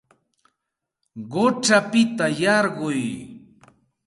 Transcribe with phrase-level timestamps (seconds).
[1.31, 3.03] Quchapita yarquy